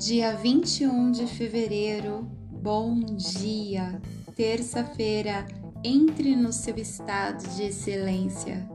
Dia 0.00 0.34
21 0.34 1.12
de 1.12 1.26
fevereiro, 1.26 2.26
bom 2.50 3.00
dia! 3.00 4.00
Terça-feira, 4.34 5.46
entre 5.84 6.34
no 6.34 6.54
seu 6.54 6.74
estado 6.78 7.46
de 7.54 7.64
excelência. 7.64 8.66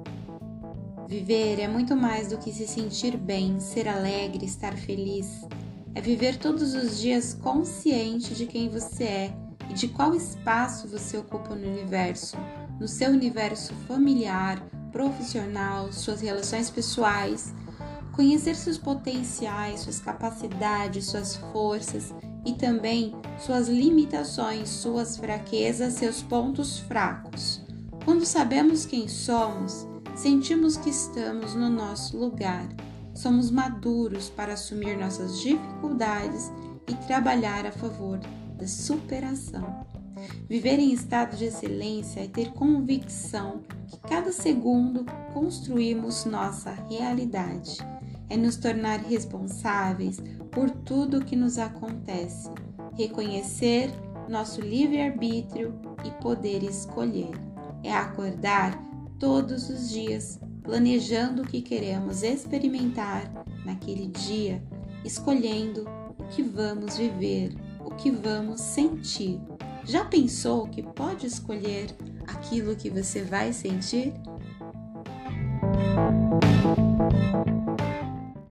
Viver 1.07 1.59
é 1.59 1.67
muito 1.67 1.95
mais 1.95 2.27
do 2.27 2.37
que 2.37 2.53
se 2.53 2.67
sentir 2.67 3.17
bem, 3.17 3.59
ser 3.59 3.87
alegre, 3.87 4.45
estar 4.45 4.77
feliz. 4.77 5.41
É 5.95 5.99
viver 5.99 6.37
todos 6.37 6.75
os 6.75 6.99
dias 6.99 7.33
consciente 7.33 8.35
de 8.35 8.45
quem 8.45 8.69
você 8.69 9.03
é 9.03 9.33
e 9.71 9.73
de 9.73 9.87
qual 9.87 10.13
espaço 10.13 10.87
você 10.87 11.17
ocupa 11.17 11.55
no 11.55 11.67
universo, 11.67 12.37
no 12.79 12.87
seu 12.87 13.09
universo 13.09 13.73
familiar, 13.87 14.63
profissional, 14.91 15.91
suas 15.91 16.21
relações 16.21 16.69
pessoais 16.69 17.51
conhecer 18.15 18.55
seus 18.55 18.77
potenciais, 18.77 19.81
suas 19.81 19.99
capacidades, 19.99 21.05
suas 21.05 21.35
forças 21.35 22.13
e 22.45 22.53
também 22.53 23.13
suas 23.37 23.67
limitações, 23.67 24.69
suas 24.69 25.17
fraquezas, 25.17 25.93
seus 25.93 26.21
pontos 26.23 26.79
fracos. 26.79 27.61
Quando 28.05 28.25
sabemos 28.25 28.85
quem 28.85 29.07
somos, 29.07 29.85
sentimos 30.15 30.77
que 30.77 30.89
estamos 30.89 31.53
no 31.55 31.69
nosso 31.69 32.17
lugar. 32.17 32.67
Somos 33.13 33.51
maduros 33.51 34.29
para 34.29 34.53
assumir 34.53 34.97
nossas 34.97 35.41
dificuldades 35.41 36.51
e 36.87 36.93
trabalhar 37.07 37.65
a 37.65 37.71
favor 37.71 38.19
da 38.57 38.67
superação. 38.67 39.85
Viver 40.47 40.79
em 40.79 40.93
estado 40.93 41.35
de 41.35 41.45
excelência 41.45 42.21
é 42.21 42.27
ter 42.27 42.51
convicção 42.53 43.61
que 43.87 43.99
cada 43.99 44.31
segundo 44.31 45.05
construímos 45.33 46.25
nossa 46.25 46.71
realidade 46.89 47.77
é 48.29 48.37
nos 48.37 48.57
tornar 48.57 48.99
responsáveis 48.99 50.21
por 50.51 50.69
tudo 50.69 51.17
o 51.17 51.25
que 51.25 51.35
nos 51.35 51.57
acontece, 51.57 52.49
reconhecer 52.97 53.91
nosso 54.29 54.61
livre-arbítrio 54.61 55.73
e 56.03 56.11
poder 56.21 56.63
escolher. 56.63 57.31
É 57.83 57.93
acordar 57.93 58.81
todos 59.19 59.69
os 59.69 59.89
dias 59.89 60.39
planejando 60.63 61.43
o 61.43 61.47
que 61.47 61.61
queremos 61.61 62.23
experimentar 62.23 63.31
naquele 63.63 64.07
dia, 64.07 64.63
escolhendo 65.03 65.87
o 66.17 66.23
que 66.25 66.41
vamos 66.41 66.97
viver, 66.97 67.55
o 67.83 67.91
que 67.91 68.09
vamos 68.09 68.61
sentir. 68.61 69.39
Já 69.83 70.03
pensou 70.03 70.67
que 70.67 70.81
pode 70.81 71.27
escolher 71.27 71.95
aquilo 72.27 72.75
que 72.75 72.89
você 72.89 73.21
vai 73.21 73.53
sentir? 73.53 74.11